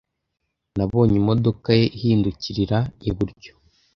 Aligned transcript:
Nabonye 0.77 1.15
imodoka 1.21 1.69
ye 1.79 1.85
ihindukirira 1.97 2.77
iburyo. 3.09 3.51